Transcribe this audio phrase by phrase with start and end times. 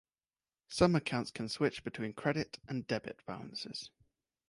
[0.67, 3.91] Some accounts can switch between credit and debit balances.